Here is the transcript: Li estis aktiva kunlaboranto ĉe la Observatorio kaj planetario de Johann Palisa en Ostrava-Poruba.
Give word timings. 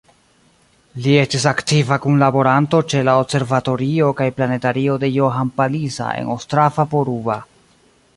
Li 1.01 1.11
estis 1.23 1.43
aktiva 1.51 1.97
kunlaboranto 2.05 2.79
ĉe 2.93 3.01
la 3.09 3.15
Observatorio 3.25 4.07
kaj 4.21 4.29
planetario 4.39 4.97
de 5.05 5.11
Johann 5.19 5.53
Palisa 5.61 6.09
en 6.23 6.33
Ostrava-Poruba. 6.37 7.37